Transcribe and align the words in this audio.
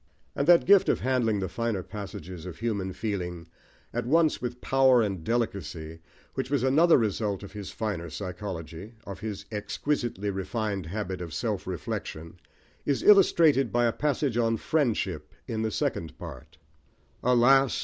And 0.35 0.47
that 0.47 0.65
gift 0.65 0.89
of 0.89 1.01
handling 1.01 1.41
the 1.41 1.47
finer 1.47 1.83
passages 1.83 2.47
of 2.47 2.57
human 2.57 2.91
feeling, 2.91 3.45
at 3.93 4.07
once 4.07 4.41
with 4.41 4.59
power 4.59 4.99
and 5.03 5.23
delicacy, 5.23 5.99
which 6.33 6.49
was 6.49 6.63
another 6.63 6.97
result 6.97 7.43
of 7.43 7.51
his 7.51 7.69
finer 7.69 8.09
psychology, 8.09 8.95
of 9.05 9.19
his 9.19 9.45
exquisitely 9.51 10.31
refined 10.31 10.87
habit 10.87 11.21
of 11.21 11.35
self 11.35 11.67
reflection, 11.67 12.39
is 12.83 13.03
illustrated 13.03 13.71
by 13.71 13.85
a 13.85 13.93
passage 13.93 14.37
on 14.37 14.57
Friendship 14.57 15.31
in 15.45 15.61
the 15.61 15.69
Second 15.69 16.17
Part 16.17 16.57
Alas! 17.21 17.71